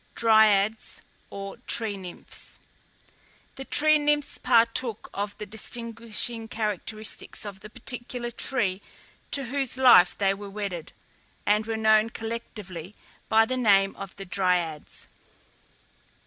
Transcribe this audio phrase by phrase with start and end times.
[0.15, 2.57] DRYADES, OR TREE NYMPHS.
[3.53, 8.81] The tree nymphs partook of the distinguishing characteristics of the particular tree
[9.29, 10.91] to whose life they were wedded,
[11.45, 12.95] and were known collectively
[13.29, 15.07] by the name of the Dryades.